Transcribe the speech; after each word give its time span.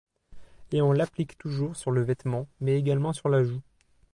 Et 0.71 0.81
on 0.81 0.93
l'applique 0.93 1.37
toujours 1.37 1.75
sur 1.75 1.91
le 1.91 2.01
vêtement, 2.01 2.47
mais 2.59 2.75
également 2.79 3.13
sur 3.13 3.29
la 3.29 3.43
joue. 3.43 3.61